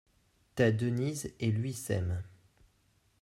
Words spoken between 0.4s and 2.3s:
Ta Denise et lui s'aiment!